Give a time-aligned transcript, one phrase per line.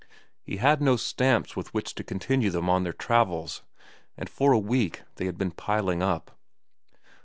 [0.41, 3.61] He had no stamps with which to continue them on their travels,
[4.17, 6.39] and for a week they had been piling up.